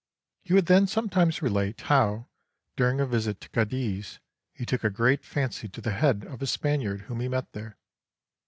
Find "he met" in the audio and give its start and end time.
7.19-7.51